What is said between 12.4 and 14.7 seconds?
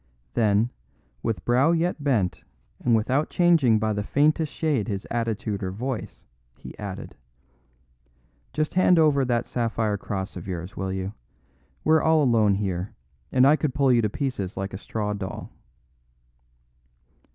here, and I could pull you to pieces